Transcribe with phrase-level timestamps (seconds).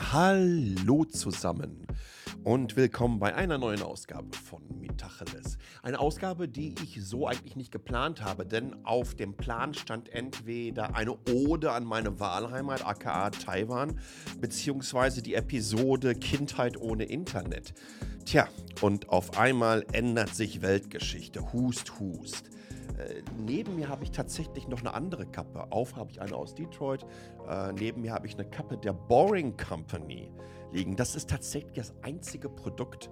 [0.00, 1.84] Hallo zusammen
[2.44, 5.58] und willkommen bei einer neuen Ausgabe von Mitacheles.
[5.82, 10.94] Eine Ausgabe, die ich so eigentlich nicht geplant habe, denn auf dem Plan stand entweder
[10.94, 13.98] eine Ode an meine Wahlheimat, aka Taiwan,
[14.40, 17.74] beziehungsweise die Episode Kindheit ohne Internet.
[18.24, 18.48] Tja,
[18.80, 21.52] und auf einmal ändert sich Weltgeschichte.
[21.52, 22.50] Hust, hust.
[22.96, 25.70] Äh, neben mir habe ich tatsächlich noch eine andere Kappe.
[25.70, 27.04] Auf habe ich eine aus Detroit.
[27.48, 30.30] Äh, neben mir habe ich eine Kappe der Boring Company
[30.72, 30.96] liegen.
[30.96, 33.10] Das ist tatsächlich das einzige Produkt,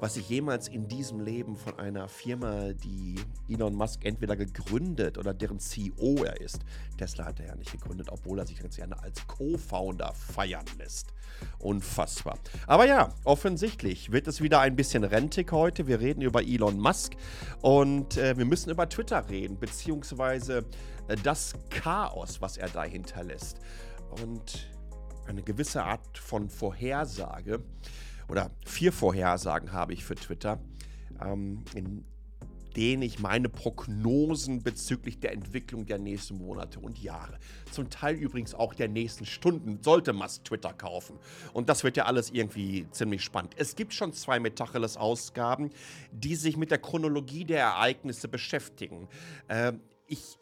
[0.00, 3.16] was ich jemals in diesem Leben von einer Firma, die
[3.48, 6.60] Elon Musk entweder gegründet oder deren CEO er ist.
[6.96, 11.12] Tesla hat er ja nicht gegründet, obwohl er sich ganz gerne als Co-Founder feiern lässt.
[11.58, 12.38] Unfassbar.
[12.66, 15.86] Aber ja, offensichtlich wird es wieder ein bisschen rentig heute.
[15.86, 17.14] Wir reden über Elon Musk
[17.62, 20.64] und äh, wir müssen über Twitter reden, beziehungsweise
[21.08, 23.58] äh, das Chaos, was er da hinterlässt.
[24.22, 24.68] Und
[25.28, 27.62] eine gewisse Art von Vorhersage
[28.28, 30.58] oder vier Vorhersagen habe ich für Twitter,
[31.22, 32.04] ähm, in
[32.76, 37.38] denen ich meine Prognosen bezüglich der Entwicklung der nächsten Monate und Jahre,
[37.72, 41.18] zum Teil übrigens auch der nächsten Stunden, sollte man Twitter kaufen.
[41.52, 43.54] Und das wird ja alles irgendwie ziemlich spannend.
[43.56, 45.70] Es gibt schon zwei Metacheles-Ausgaben,
[46.12, 49.08] die sich mit der Chronologie der Ereignisse beschäftigen.
[49.48, 49.72] Äh,
[50.06, 50.38] ich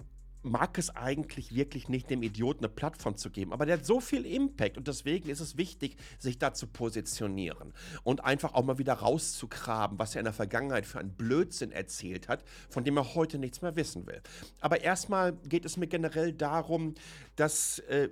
[0.47, 3.53] mag es eigentlich wirklich nicht, dem Idioten eine Plattform zu geben.
[3.53, 7.73] Aber der hat so viel Impact und deswegen ist es wichtig, sich da zu positionieren
[8.05, 12.29] und einfach auch mal wieder rauszugraben, was er in der Vergangenheit für einen Blödsinn erzählt
[12.29, 14.23] hat, von dem er heute nichts mehr wissen will.
[14.61, 16.95] Aber erstmal geht es mir generell darum,
[17.35, 18.09] dass äh,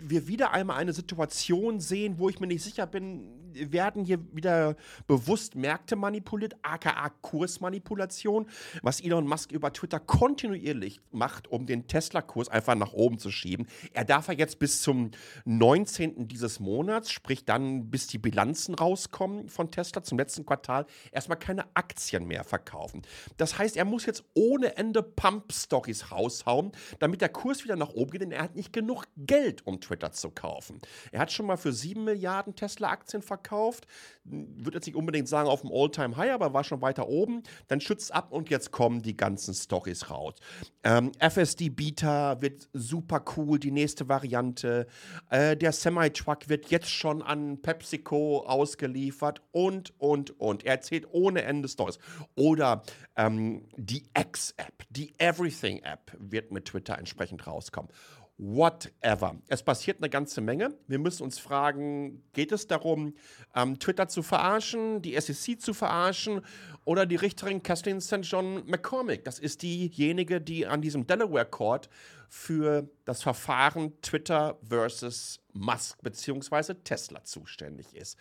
[0.00, 4.76] wir wieder einmal eine Situation sehen, wo ich mir nicht sicher bin, werden hier wieder
[5.06, 8.46] bewusst Märkte manipuliert, aka Kursmanipulation,
[8.82, 13.66] was Elon Musk über Twitter kontinuierlich macht, um den Tesla-Kurs einfach nach oben zu schieben.
[13.92, 15.10] Er darf ja jetzt bis zum
[15.44, 16.28] 19.
[16.28, 21.64] dieses Monats, sprich dann bis die Bilanzen rauskommen von Tesla zum letzten Quartal, erstmal keine
[21.74, 23.02] Aktien mehr verkaufen.
[23.36, 28.10] Das heißt, er muss jetzt ohne Ende Pump-Stories raushauen, damit der Kurs wieder nach oben
[28.10, 30.80] geht, denn er hat nicht genug Geld, um Twitter zu kaufen.
[31.12, 33.86] Er hat schon mal für 7 Milliarden Tesla-Aktien verkauft.
[34.24, 37.42] Würde jetzt nicht unbedingt sagen auf dem All-Time-High, aber war schon weiter oben.
[37.68, 40.34] Dann schützt ab und jetzt kommen die ganzen Stories raus.
[40.82, 44.86] Ähm, FSD Beta wird super cool, die nächste Variante.
[45.30, 50.64] Äh, der Semi-Truck wird jetzt schon an PepsiCo ausgeliefert und, und, und.
[50.64, 51.98] Er erzählt ohne Ende Stories.
[52.34, 52.82] Oder
[53.16, 57.90] ähm, die X-App, die Everything-App wird mit Twitter entsprechend rauskommen
[58.36, 59.36] whatever.
[59.46, 60.76] Es passiert eine ganze Menge.
[60.88, 63.14] Wir müssen uns fragen, geht es darum,
[63.54, 66.40] ähm, Twitter zu verarschen, die SEC zu verarschen
[66.84, 68.22] oder die Richterin Kathleen St.
[68.22, 69.24] John McCormick?
[69.24, 71.88] Das ist diejenige, die an diesem Delaware Court
[72.28, 76.74] für das Verfahren Twitter versus Musk bzw.
[76.82, 78.18] Tesla zuständig ist.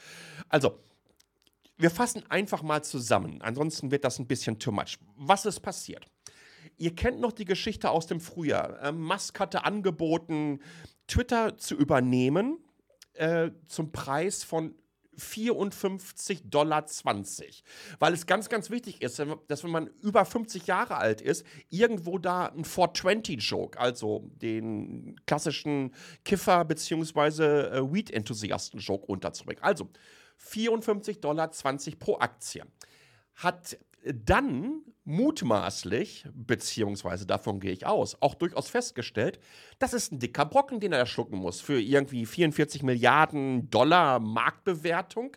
[0.50, 0.80] Also,
[1.78, 3.42] wir fassen einfach mal zusammen.
[3.42, 5.00] Ansonsten wird das ein bisschen too much.
[5.18, 6.06] Was ist passiert?
[6.78, 8.82] Ihr kennt noch die Geschichte aus dem Frühjahr.
[8.82, 10.60] Ähm, Musk hatte angeboten,
[11.08, 12.58] Twitter zu übernehmen
[13.14, 14.76] äh, zum Preis von
[15.18, 16.86] 54,20 Dollar.
[18.00, 22.18] Weil es ganz, ganz wichtig ist, dass wenn man über 50 Jahre alt ist, irgendwo
[22.18, 25.94] da ein 420-Joke, also den klassischen
[26.26, 27.44] Kiffer- bzw.
[27.44, 29.64] Äh, Weed-Enthusiasten-Joke unterzubringen.
[29.64, 29.90] Also
[30.40, 31.52] 54,20 Dollar
[32.00, 32.64] pro Aktie.
[33.36, 39.40] Hat dann mutmaßlich, beziehungsweise davon gehe ich aus, auch durchaus festgestellt,
[39.80, 45.36] das ist ein dicker Brocken, den er schlucken muss für irgendwie 44 Milliarden Dollar Marktbewertung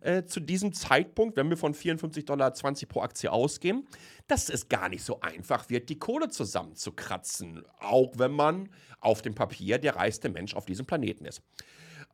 [0.00, 2.52] äh, zu diesem Zeitpunkt, wenn wir von 54,20 Dollar
[2.88, 3.86] pro Aktie ausgehen,
[4.28, 8.68] dass es gar nicht so einfach wird, die Kohle zusammenzukratzen, auch wenn man
[9.00, 11.42] auf dem Papier der reichste Mensch auf diesem Planeten ist.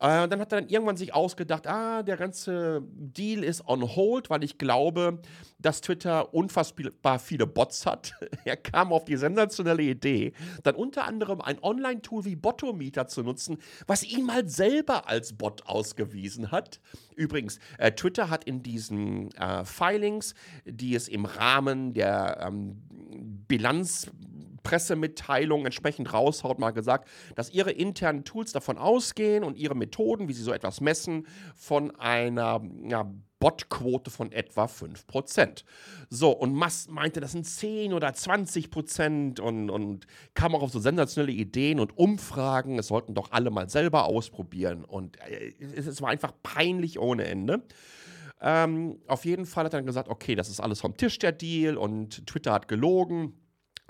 [0.04, 4.28] Äh, dann hat er dann irgendwann sich ausgedacht, ah, der ganze Deal ist on hold,
[4.28, 5.19] weil ich glaube,
[5.59, 8.12] dass Twitter unfassbar viele Bots hat.
[8.44, 13.56] er kam auf die sensationelle Idee, dann unter anderem ein Online-Tool wie Bottometer zu nutzen,
[13.87, 16.81] was ihn mal selber als Bot ausgewiesen hat.
[17.17, 20.34] Übrigens, äh, Twitter hat in diesen äh, Filings,
[20.67, 22.82] die es im Rahmen der ähm,
[23.49, 24.11] Bilanz
[24.64, 30.32] Pressemitteilung entsprechend raushaut, mal gesagt, dass ihre internen Tools davon ausgehen und ihre Methoden, wie
[30.32, 33.08] sie so etwas messen, von einer ja,
[33.38, 35.64] Botquote von etwa 5%.
[36.08, 40.81] So, und Musk meinte, das sind 10 oder 20% und, und kam auch auf so
[40.81, 44.82] sensationelle Ideen und Umfragen, es sollten doch alle mal selber ausprobieren.
[44.84, 47.62] Und äh, es war einfach peinlich ohne Ende.
[48.40, 51.32] Ähm, auf jeden Fall hat er dann gesagt, okay, das ist alles vom Tisch, der
[51.32, 53.34] Deal, und Twitter hat gelogen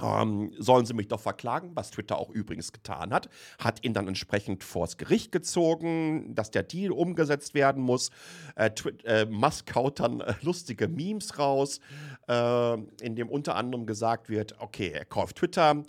[0.03, 4.09] ähm, sollen sie mich doch verklagen, was Twitter auch übrigens getan hat, hat ihn dann
[4.09, 8.11] entsprechend vors Gericht gezogen, dass der Deal umgesetzt werden muss.
[8.57, 8.71] Äh,
[9.05, 11.81] äh, Musk haut dann äh, lustige Memes raus,
[12.29, 15.85] äh, in dem unter anderem gesagt wird, okay, er kauft Twitter,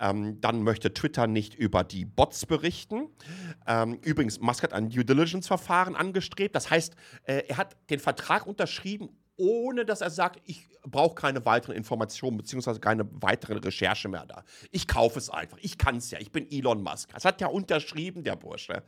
[0.00, 3.09] ähm, dann möchte Twitter nicht über die Bots berichten.
[3.66, 6.54] Ähm, übrigens, Musk hat ein Due Diligence-Verfahren angestrebt.
[6.54, 6.94] Das heißt,
[7.24, 12.36] äh, er hat den Vertrag unterschrieben, ohne dass er sagt, ich brauche keine weiteren Informationen
[12.36, 14.44] beziehungsweise keine weiteren Recherche mehr da.
[14.70, 15.58] Ich kaufe es einfach.
[15.62, 16.18] Ich kann es ja.
[16.20, 17.12] Ich bin Elon Musk.
[17.14, 18.82] Das hat ja unterschrieben, der Bursche.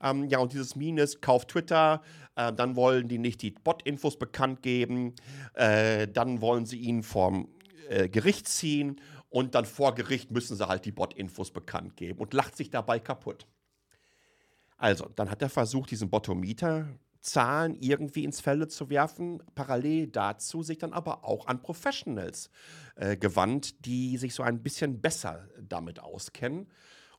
[0.00, 2.02] Ähm, ja, und dieses Minus kauft Twitter,
[2.36, 5.14] äh, dann wollen die nicht die Bot-Infos bekannt geben,
[5.54, 7.48] äh, dann wollen sie ihn vom
[7.88, 12.32] äh, Gericht ziehen und dann vor Gericht müssen sie halt die Bot-Infos bekannt geben und
[12.34, 13.46] lacht sich dabei kaputt.
[14.78, 16.88] Also, dann hat er versucht, diesen Botometer
[17.20, 19.42] Zahlen irgendwie ins Felde zu werfen.
[19.54, 22.50] Parallel dazu sich dann aber auch an Professionals
[22.96, 26.68] äh, gewandt, die sich so ein bisschen besser damit auskennen.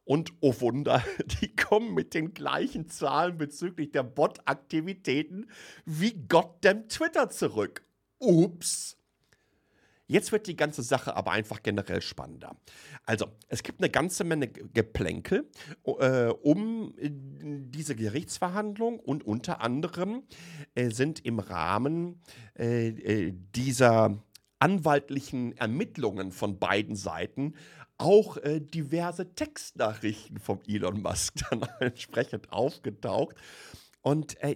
[0.06, 1.03] Und oh Wunder,
[1.41, 5.51] die kommen mit den gleichen Zahlen bezüglich der Bot-Aktivitäten
[5.85, 7.83] wie Goddamn Twitter zurück.
[8.19, 8.98] Ups.
[10.09, 12.56] Jetzt wird die ganze Sache aber einfach generell spannender.
[13.06, 15.47] Also, es gibt eine ganze Menge Geplänkel
[15.85, 20.23] äh, um äh, diese Gerichtsverhandlung und unter anderem
[20.73, 22.21] äh, sind im Rahmen
[22.57, 24.17] äh, äh, dieser
[24.57, 27.53] anwaltlichen Ermittlungen von beiden Seiten
[28.00, 33.35] auch äh, diverse Textnachrichten von Elon Musk dann entsprechend aufgetaucht.
[34.01, 34.56] Und äh,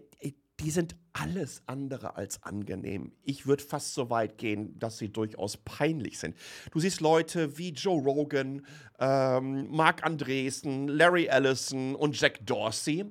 [0.63, 3.12] die sind alles andere als angenehm.
[3.24, 6.38] Ich würde fast so weit gehen, dass sie durchaus peinlich sind.
[6.71, 8.65] Du siehst Leute wie Joe Rogan,
[8.98, 13.06] ähm, Mark Andresen, Larry Ellison und Jack Dorsey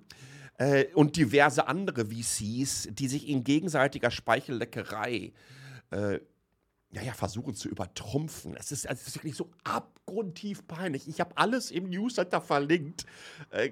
[0.57, 5.33] äh, und diverse andere VCs, die sich in gegenseitiger Speichelleckerei
[5.91, 6.21] äh,
[6.95, 8.57] ja, ja, versuchen zu übertrumpfen.
[8.57, 9.51] Es ist, ist wirklich so
[10.07, 11.09] abgrundtief peinlich.
[11.09, 13.07] Ich habe alles im Newsletter verlinkt.
[13.51, 13.71] Äh,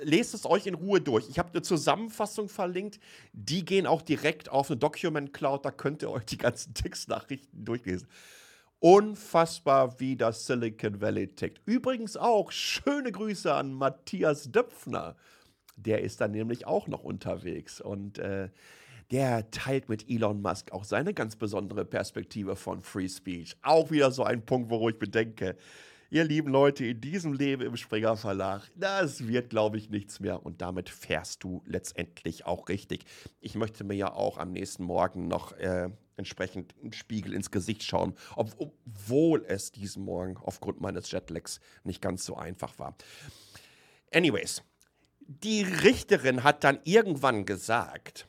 [0.00, 1.28] lest es euch in Ruhe durch.
[1.28, 3.00] Ich habe eine Zusammenfassung verlinkt.
[3.32, 5.64] Die gehen auch direkt auf eine Document Cloud.
[5.64, 8.08] Da könnt ihr euch die ganzen Textnachrichten durchlesen.
[8.78, 11.60] Unfassbar, wie das Silicon Valley tickt.
[11.66, 15.16] Übrigens auch schöne Grüße an Matthias Döpfner.
[15.76, 17.80] Der ist dann nämlich auch noch unterwegs.
[17.80, 18.48] Und äh,
[19.10, 23.56] der teilt mit Elon Musk auch seine ganz besondere Perspektive von Free Speech.
[23.62, 25.56] Auch wieder so ein Punkt, wo ich bedenke,
[26.10, 30.44] ihr lieben Leute, in diesem Leben im Springer Verlag, das wird, glaube ich, nichts mehr.
[30.44, 33.04] Und damit fährst du letztendlich auch richtig.
[33.40, 37.82] Ich möchte mir ja auch am nächsten Morgen noch äh, entsprechend einen Spiegel ins Gesicht
[37.82, 42.96] schauen, ob, obwohl es diesen Morgen aufgrund meines Jetlags nicht ganz so einfach war.
[44.12, 44.62] Anyways,
[45.20, 48.26] die Richterin hat dann irgendwann gesagt,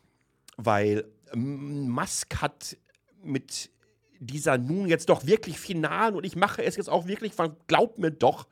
[0.57, 2.77] weil ähm, Musk hat
[3.24, 3.71] mit
[4.19, 7.33] dieser nun jetzt doch wirklich finalen und ich mache es jetzt auch wirklich,
[7.68, 8.48] glaubt mir doch,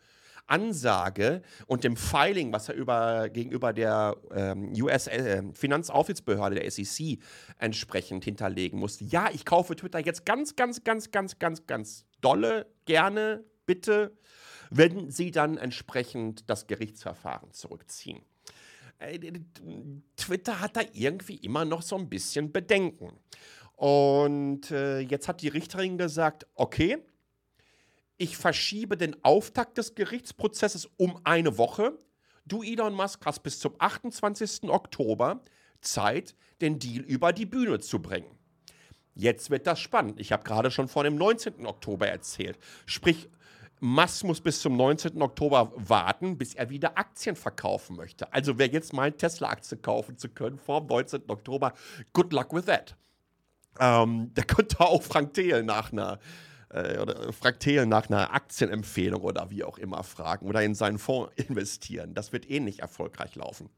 [0.50, 7.19] Ansage und dem Filing, was er über, gegenüber der ähm, US-Finanzaufsichtsbehörde, äh, der SEC,
[7.57, 9.06] entsprechend hinterlegen musste.
[9.06, 14.18] Ja, ich kaufe Twitter jetzt ganz, ganz, ganz, ganz, ganz, ganz dolle, gerne, bitte,
[14.72, 18.24] wenn sie dann entsprechend das Gerichtsverfahren zurückziehen.
[19.00, 19.19] Äh,
[20.16, 23.12] Twitter hat da irgendwie immer noch so ein bisschen Bedenken.
[23.75, 26.98] Und äh, jetzt hat die Richterin gesagt, okay,
[28.18, 31.98] ich verschiebe den Auftakt des Gerichtsprozesses um eine Woche.
[32.46, 34.63] Du, Elon Musk, hast bis zum 28.
[34.63, 35.41] Oktober
[35.79, 38.38] Zeit, den Deal über die Bühne zu bringen.
[39.15, 40.20] Jetzt wird das spannend.
[40.20, 41.65] Ich habe gerade schon vor dem 19.
[41.65, 42.58] Oktober erzählt.
[42.86, 43.29] Sprich,
[43.79, 45.21] Musk muss bis zum 19.
[45.21, 48.31] Oktober warten, bis er wieder Aktien verkaufen möchte.
[48.33, 51.24] Also wer jetzt meint, Tesla-Aktie kaufen zu können vor dem 19.
[51.27, 51.74] Oktober,
[52.13, 52.95] good luck with that.
[53.79, 56.19] Ähm, der könnte auch Frank Thelen nach einer
[56.69, 61.00] äh, oder Frank Thelen nach einer Aktienempfehlung oder wie auch immer fragen oder in seinen
[61.00, 62.13] Fonds investieren.
[62.13, 63.69] Das wird eh nicht erfolgreich laufen.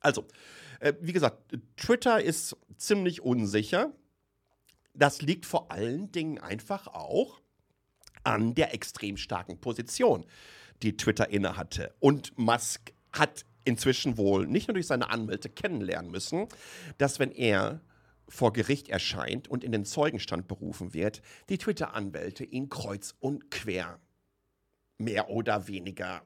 [0.00, 0.26] Also,
[0.80, 1.38] äh, wie gesagt,
[1.76, 3.92] Twitter ist ziemlich unsicher.
[4.94, 7.41] Das liegt vor allen Dingen einfach auch
[8.24, 10.24] an der extrem starken Position,
[10.82, 11.94] die Twitter innehatte.
[12.00, 16.48] Und Musk hat inzwischen wohl nicht nur durch seine Anwälte kennenlernen müssen,
[16.98, 17.80] dass wenn er
[18.28, 24.00] vor Gericht erscheint und in den Zeugenstand berufen wird, die Twitter-Anwälte ihn kreuz und quer
[24.98, 26.22] mehr oder weniger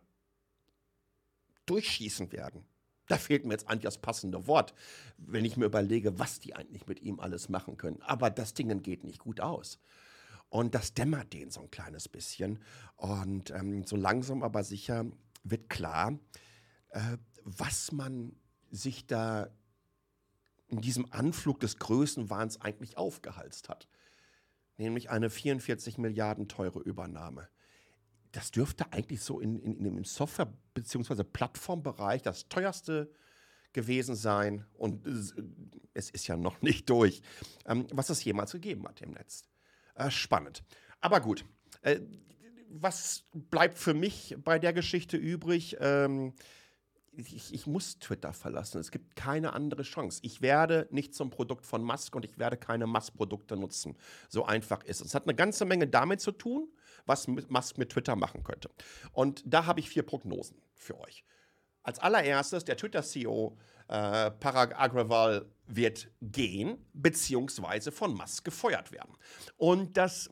[1.66, 2.64] durchschießen werden.
[3.08, 4.74] Da fehlt mir jetzt eigentlich das passende Wort,
[5.16, 8.00] wenn ich mir überlege, was die eigentlich mit ihm alles machen können.
[8.02, 9.78] Aber das Ding geht nicht gut aus.
[10.48, 12.60] Und das dämmert den so ein kleines bisschen.
[12.96, 15.06] Und ähm, so langsam aber sicher
[15.42, 16.18] wird klar,
[16.90, 18.34] äh, was man
[18.70, 19.48] sich da
[20.68, 23.88] in diesem Anflug des Größenwahns eigentlich aufgehalst hat.
[24.78, 27.48] Nämlich eine 44 Milliarden teure Übernahme.
[28.32, 31.24] das dürfte eigentlich so in, in, in dem Software- bzw.
[31.24, 33.10] Plattformbereich das teuerste
[33.72, 34.66] gewesen sein.
[34.74, 35.06] Und
[35.94, 37.22] es ist ja noch nicht durch,
[37.64, 39.44] ähm, was es jemals gegeben hat im Netz.
[39.96, 40.62] Äh, spannend.
[41.00, 41.44] Aber gut.
[41.82, 42.00] Äh,
[42.68, 45.76] was bleibt für mich bei der Geschichte übrig?
[45.80, 46.34] Ähm,
[47.12, 48.78] ich, ich, muss Twitter verlassen.
[48.78, 50.20] Es gibt keine andere Chance.
[50.22, 53.96] Ich werde nicht zum Produkt von Musk und ich werde keine Musk-Produkte nutzen.
[54.28, 55.08] So einfach ist es.
[55.08, 56.68] Es hat eine ganze Menge damit zu tun,
[57.06, 58.70] was Musk mit Twitter machen könnte.
[59.12, 61.24] Und da habe ich vier Prognosen für euch.
[61.82, 63.56] Als allererstes, der Twitter-CEO
[63.88, 69.16] äh, Parag Agrawal wird gehen, beziehungsweise von Musk gefeuert werden.
[69.56, 70.30] Und das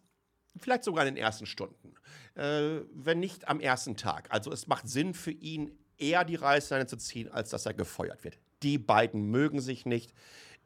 [0.57, 1.95] vielleicht sogar in den ersten Stunden,
[2.35, 4.29] äh, wenn nicht am ersten Tag.
[4.31, 8.25] Also es macht Sinn für ihn, eher die Reißleine zu ziehen, als dass er gefeuert
[8.25, 8.39] wird.
[8.63, 10.13] Die beiden mögen sich nicht.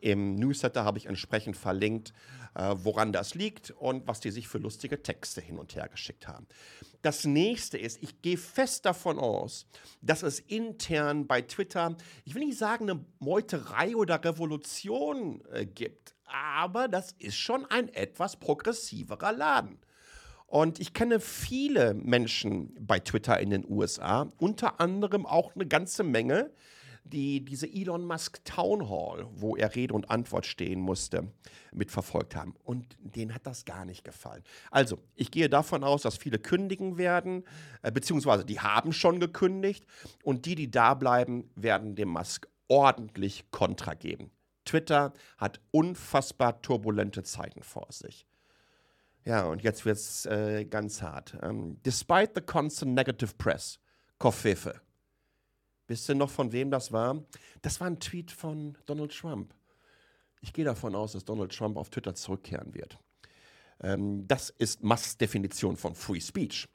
[0.00, 2.12] Im Newsletter habe ich entsprechend verlinkt,
[2.54, 6.28] äh, woran das liegt und was die sich für lustige Texte hin und her geschickt
[6.28, 6.46] haben.
[7.02, 9.66] Das nächste ist, ich gehe fest davon aus,
[10.00, 16.14] dass es intern bei Twitter, ich will nicht sagen, eine Meuterei oder Revolution äh, gibt,
[16.24, 19.78] aber das ist schon ein etwas progressiverer Laden.
[20.46, 26.04] Und ich kenne viele Menschen bei Twitter in den USA, unter anderem auch eine ganze
[26.04, 26.50] Menge,
[27.08, 31.32] die diese Elon Musk Town Hall, wo er Rede und Antwort stehen musste,
[31.72, 32.54] mitverfolgt haben.
[32.64, 34.42] Und denen hat das gar nicht gefallen.
[34.70, 37.44] Also, ich gehe davon aus, dass viele kündigen werden,
[37.82, 39.84] äh, beziehungsweise die haben schon gekündigt.
[40.22, 44.30] Und die, die da bleiben, werden dem Musk ordentlich Kontra geben.
[44.64, 48.26] Twitter hat unfassbar turbulente Zeiten vor sich.
[49.24, 51.34] Ja, und jetzt wird es äh, ganz hart.
[51.34, 53.78] Um, ähm, despite the constant negative press,
[54.18, 54.80] Koffefe.
[55.88, 57.24] Wisst ihr noch, von wem das war?
[57.62, 59.54] Das war ein Tweet von Donald Trump.
[60.42, 62.98] Ich gehe davon aus, dass Donald Trump auf Twitter zurückkehren wird.
[63.80, 66.68] Ähm, das ist Musks Definition von Free Speech.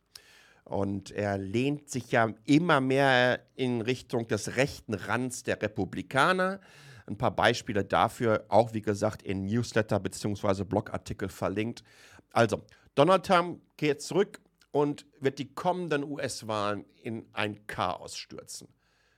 [0.65, 6.59] Und er lehnt sich ja immer mehr in Richtung des rechten Rands der Republikaner.
[7.05, 10.63] Ein paar Beispiele dafür, auch wie gesagt in Newsletter bzw.
[10.63, 11.83] Blogartikel verlinkt.
[12.31, 12.63] Also,
[12.95, 14.39] Donald Trump geht zurück
[14.71, 18.69] und wird die kommenden US-Wahlen in ein Chaos stürzen.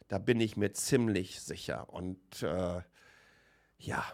[0.08, 1.90] Da bin ich mir ziemlich sicher.
[1.92, 2.82] Und äh,
[3.78, 4.06] ja,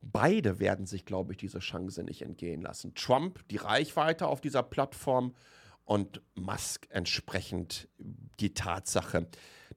[0.00, 2.94] beide werden sich, glaube ich, diese Chance nicht entgehen lassen.
[2.94, 5.34] Trump, die Reichweite auf dieser Plattform
[5.84, 9.28] und Musk entsprechend die Tatsache,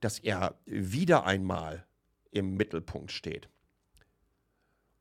[0.02, 1.86] dass er wieder einmal
[2.32, 3.50] im Mittelpunkt steht.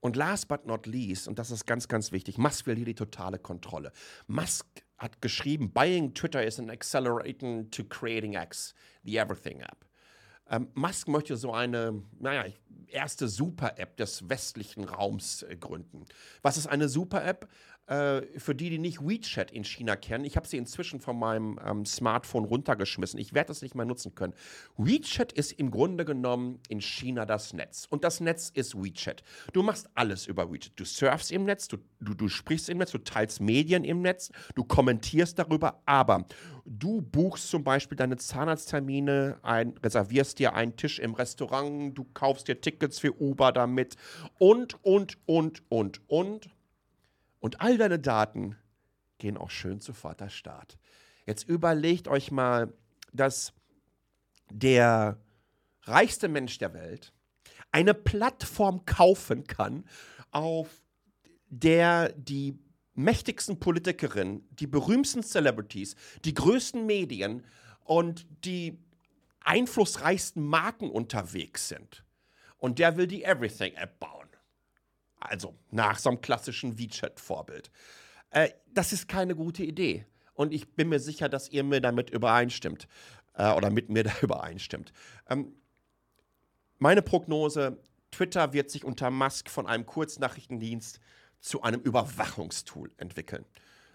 [0.00, 2.94] Und last but not least, und das ist ganz, ganz wichtig, Musk will hier die
[2.94, 3.90] totale Kontrolle.
[4.26, 4.66] Musk
[4.99, 9.85] hat geschrieben, Buying Twitter is an accelerating to creating X, the Everything App.
[10.50, 12.44] Ähm, Musk möchte so eine, naja,
[12.88, 16.04] erste Super-App des westlichen Raums äh, gründen.
[16.42, 17.48] Was ist eine Super-App?
[17.86, 21.60] Äh, für die, die nicht WeChat in China kennen, ich habe sie inzwischen von meinem
[21.62, 23.20] ähm, Smartphone runtergeschmissen.
[23.20, 24.32] Ich werde das nicht mehr nutzen können.
[24.78, 27.86] WeChat ist im Grunde genommen in China das Netz.
[27.90, 29.22] Und das Netz ist WeChat.
[29.52, 30.72] Du machst alles über WeChat.
[30.76, 34.30] Du surfst im Netz, du, du, du sprichst im Netz, du teilst Medien im Netz,
[34.54, 36.24] du kommentierst darüber, aber
[36.64, 42.48] du buchst zum Beispiel deine Zahnarzttermine, ein, reservierst dir einen Tisch im Restaurant, du kaufst
[42.48, 43.96] dir Tickets für Uber damit
[44.38, 46.48] und, und, und, und, und.
[47.44, 48.56] Und all deine Daten
[49.18, 50.78] gehen auch schön zu Vaterstaat.
[51.26, 52.72] Jetzt überlegt euch mal,
[53.12, 53.52] dass
[54.50, 55.20] der
[55.82, 57.12] reichste Mensch der Welt
[57.70, 59.84] eine Plattform kaufen kann,
[60.30, 60.70] auf
[61.50, 62.58] der die
[62.94, 67.44] mächtigsten Politikerinnen, die berühmtesten Celebrities, die größten Medien
[67.80, 68.78] und die
[69.40, 72.06] einflussreichsten Marken unterwegs sind.
[72.56, 74.23] Und der will die Everything-App bauen.
[75.24, 77.70] Also nach so einem klassischen WeChat-Vorbild.
[78.30, 80.06] Äh, das ist keine gute Idee.
[80.34, 82.86] Und ich bin mir sicher, dass ihr mir damit übereinstimmt.
[83.34, 84.92] Äh, oder mit mir da übereinstimmt.
[85.28, 85.54] Ähm,
[86.78, 87.78] meine Prognose:
[88.10, 91.00] Twitter wird sich unter Musk von einem Kurznachrichtendienst
[91.40, 93.46] zu einem Überwachungstool entwickeln.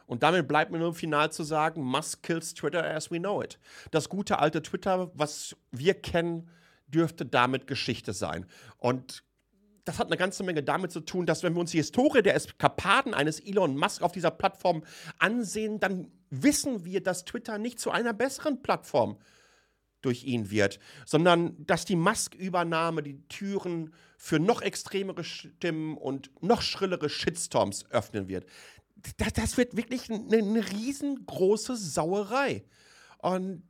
[0.07, 3.59] Und damit bleibt mir nur final zu sagen, Musk kills Twitter as we know it.
[3.91, 6.49] Das gute alte Twitter, was wir kennen,
[6.87, 8.47] dürfte damit Geschichte sein.
[8.77, 9.23] Und
[9.89, 12.35] das hat eine ganze Menge damit zu tun, dass wenn wir uns die Historie der
[12.35, 14.83] Eskapaden eines Elon Musk auf dieser Plattform
[15.17, 19.17] ansehen, dann wissen wir, dass Twitter nicht zu einer besseren Plattform
[20.01, 26.61] durch ihn wird, sondern dass die Musk-Übernahme die Türen für noch extremere Stimmen und noch
[26.61, 28.45] schrillere Shitstorms öffnen wird.
[29.17, 32.63] Das, das wird wirklich eine, eine riesengroße Sauerei.
[33.17, 33.63] Und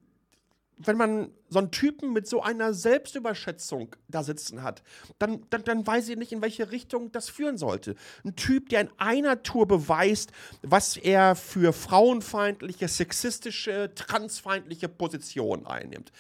[0.80, 4.82] wenn man so einen Typen mit so einer Selbstüberschätzung da sitzen hat,
[5.20, 7.96] dann, dann, dann weiß ich nicht, in welche Richtung das führen sollte.
[8.24, 10.32] Ein Typ, der in einer Tour beweist,
[10.62, 16.14] was er für frauenfeindliche, sexistische, transfeindliche Positionen einnimmt.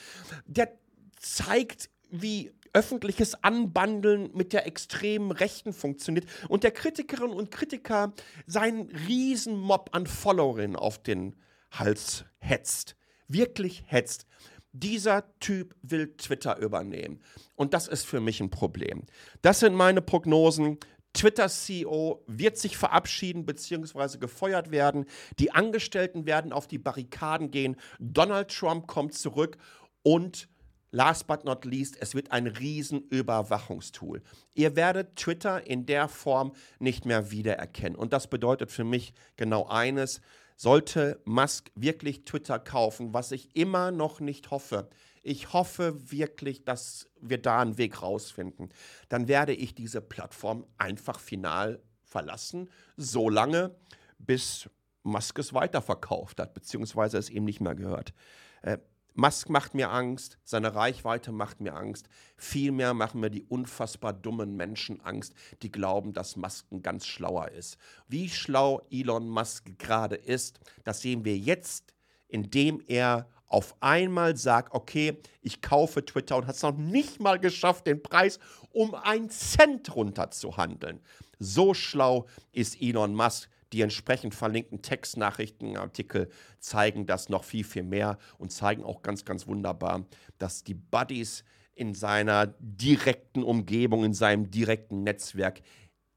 [0.46, 0.72] Der
[1.20, 8.14] zeigt, wie öffentliches Anbandeln mit der extremen Rechten funktioniert und der Kritikerinnen und Kritiker
[8.46, 11.36] seinen Riesenmob an Followerinnen auf den
[11.72, 12.96] Hals hetzt.
[13.30, 14.26] Wirklich hetzt.
[14.74, 17.22] Dieser Typ will Twitter übernehmen.
[17.56, 19.04] Und das ist für mich ein Problem.
[19.42, 20.78] Das sind meine Prognosen.
[21.14, 24.18] Twitter-CEO wird sich verabschieden bzw.
[24.18, 25.06] gefeuert werden.
[25.40, 27.78] Die Angestellten werden auf die Barrikaden gehen.
[28.00, 29.58] Donald Trump kommt zurück
[30.04, 30.50] und
[30.92, 34.22] last but not least, es wird ein Riesenüberwachungstool.
[34.54, 37.98] Ihr werdet Twitter in der Form nicht mehr wiedererkennen.
[37.98, 40.22] Und das bedeutet für mich genau eines.
[40.62, 44.90] Sollte Musk wirklich Twitter kaufen, was ich immer noch nicht hoffe,
[45.24, 48.68] ich hoffe wirklich, dass wir da einen Weg rausfinden,
[49.08, 53.74] dann werde ich diese Plattform einfach final verlassen, solange
[54.18, 54.70] bis
[55.04, 58.14] Musk es weiterverkauft hat, beziehungsweise es ihm nicht mehr gehört.
[58.62, 58.80] Äh,
[59.20, 62.08] Musk macht mir Angst, seine Reichweite macht mir Angst.
[62.38, 67.50] Vielmehr machen mir die unfassbar dummen Menschen Angst, die glauben, dass Musk ein ganz schlauer
[67.50, 67.78] ist.
[68.08, 71.94] Wie schlau Elon Musk gerade ist, das sehen wir jetzt,
[72.30, 77.40] indem er auf einmal sagt, okay, ich kaufe Twitter und hat es noch nicht mal
[77.40, 78.40] geschafft, den Preis
[78.72, 81.02] um einen Cent runter zu handeln.
[81.40, 88.18] So schlau ist Elon Musk die entsprechend verlinkten Textnachrichtenartikel zeigen das noch viel, viel mehr
[88.38, 90.06] und zeigen auch ganz, ganz wunderbar,
[90.38, 91.44] dass die Buddies
[91.76, 95.62] in seiner direkten Umgebung, in seinem direkten Netzwerk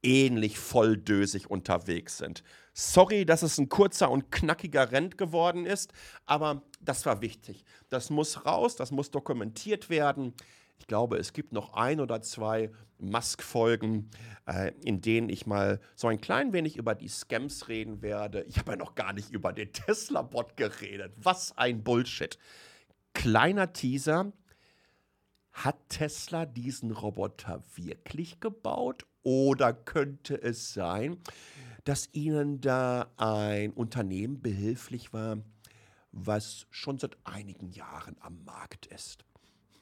[0.02, 2.42] ähnlich volldösig unterwegs sind.
[2.74, 5.92] Sorry, dass es ein kurzer und knackiger Rent geworden ist,
[6.26, 7.64] aber das war wichtig.
[7.88, 10.34] Das muss raus, das muss dokumentiert werden.
[10.82, 14.10] Ich glaube, es gibt noch ein oder zwei Musk-Folgen,
[14.48, 18.42] äh, in denen ich mal so ein klein wenig über die Scams reden werde.
[18.48, 21.12] Ich habe ja noch gar nicht über den Tesla-Bot geredet.
[21.22, 22.36] Was ein Bullshit.
[23.14, 24.32] Kleiner Teaser.
[25.52, 29.06] Hat Tesla diesen Roboter wirklich gebaut?
[29.22, 31.16] Oder könnte es sein,
[31.84, 35.38] dass ihnen da ein Unternehmen behilflich war,
[36.10, 39.24] was schon seit einigen Jahren am Markt ist?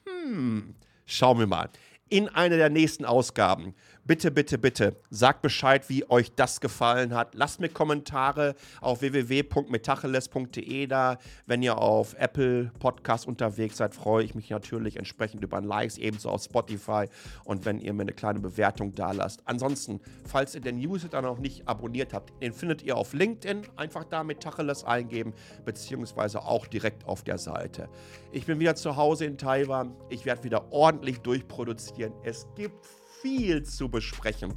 [0.05, 1.69] Hm, Schauen wir mal.
[2.11, 7.35] In einer der nächsten Ausgaben bitte, bitte, bitte, sagt Bescheid, wie euch das gefallen hat.
[7.35, 11.17] Lasst mir Kommentare auf www.metacheles.de da.
[11.45, 15.97] Wenn ihr auf Apple Podcast unterwegs seid, freue ich mich natürlich entsprechend über ein Likes,
[15.97, 17.05] ebenso auf Spotify
[17.45, 19.41] und wenn ihr mir eine kleine Bewertung da lasst.
[19.45, 23.61] Ansonsten, falls ihr den Newsletter noch nicht abonniert habt, den findet ihr auf LinkedIn.
[23.75, 27.87] Einfach da Metacheles eingeben, beziehungsweise auch direkt auf der Seite.
[28.31, 29.95] Ich bin wieder zu Hause in Taiwan.
[30.09, 32.00] Ich werde wieder ordentlich durchproduzieren.
[32.23, 32.85] Es gibt
[33.21, 34.53] viel zu besprechen.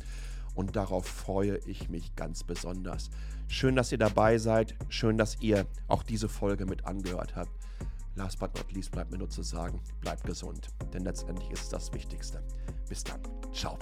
[0.54, 3.10] Und darauf freue ich mich ganz besonders.
[3.48, 4.74] Schön, dass ihr dabei seid.
[4.88, 7.50] Schön, dass ihr auch diese Folge mit angehört habt.
[8.16, 11.92] Last but not least bleibt mir nur zu sagen, bleibt gesund, denn letztendlich ist das
[11.92, 12.42] Wichtigste.
[12.88, 13.20] Bis dann.
[13.52, 13.76] Ciao.